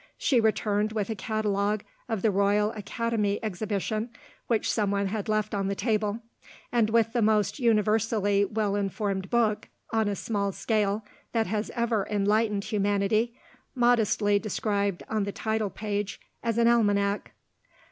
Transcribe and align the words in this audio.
She 0.17 0.41
returned 0.41 0.93
with 0.93 1.11
a 1.11 1.15
catalogue 1.15 1.83
of 2.09 2.23
the 2.23 2.31
Royal 2.31 2.71
Academy 2.71 3.39
Exhibition 3.43 4.09
(which 4.47 4.67
someone 4.67 5.05
had 5.05 5.29
left 5.29 5.53
on 5.53 5.67
the 5.67 5.75
table), 5.75 6.21
and 6.71 6.89
with 6.89 7.13
the 7.13 7.21
most 7.21 7.59
universally 7.59 8.43
well 8.43 8.75
informed 8.75 9.29
book, 9.29 9.67
on 9.93 10.07
a 10.07 10.15
small 10.15 10.51
scale, 10.53 11.05
that 11.33 11.45
has 11.45 11.69
ever 11.75 12.07
enlightened 12.09 12.63
humanity 12.63 13.35
modestly 13.75 14.39
described 14.39 15.03
on 15.07 15.23
the 15.23 15.31
title 15.31 15.69
page 15.69 16.19
as 16.41 16.57
an 16.57 16.67
Almanac. 16.67 17.33